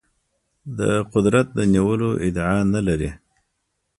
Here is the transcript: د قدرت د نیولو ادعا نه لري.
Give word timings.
د 0.77 0.79
قدرت 1.13 1.47
د 1.57 1.59
نیولو 1.73 2.09
ادعا 2.27 2.57
نه 2.73 2.81
لري. 2.87 3.11